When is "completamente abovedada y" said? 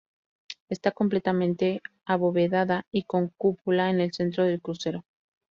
0.93-3.03